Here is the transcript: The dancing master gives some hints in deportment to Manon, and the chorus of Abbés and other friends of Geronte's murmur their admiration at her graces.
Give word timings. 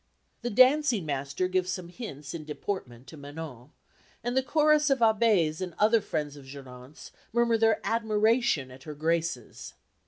The 0.41 0.49
dancing 0.49 1.05
master 1.05 1.47
gives 1.47 1.69
some 1.69 1.89
hints 1.89 2.33
in 2.33 2.43
deportment 2.43 3.05
to 3.05 3.17
Manon, 3.17 3.69
and 4.23 4.35
the 4.35 4.41
chorus 4.41 4.89
of 4.89 4.97
Abbés 4.97 5.61
and 5.61 5.75
other 5.77 6.01
friends 6.01 6.35
of 6.35 6.43
Geronte's 6.47 7.11
murmur 7.31 7.55
their 7.55 7.79
admiration 7.83 8.71
at 8.71 8.81
her 8.81 8.95
graces. 8.95 9.75